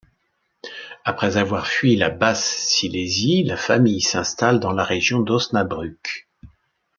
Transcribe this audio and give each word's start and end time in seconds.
Après 1.05 1.37
avoir 1.37 1.67
fui 1.67 1.95
la 1.95 2.09
Basse-Silésie, 2.09 3.43
la 3.43 3.55
famille 3.55 4.01
s'installe 4.01 4.59
dans 4.59 4.71
la 4.71 4.83
région 4.83 5.19
d'Osnabrück. 5.19 6.27